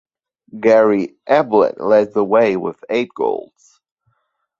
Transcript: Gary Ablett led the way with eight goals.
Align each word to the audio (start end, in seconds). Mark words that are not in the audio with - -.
Gary 0.59 1.15
Ablett 1.29 1.79
led 1.79 2.11
the 2.15 2.25
way 2.25 2.57
with 2.57 2.83
eight 2.89 3.11
goals. 3.15 3.79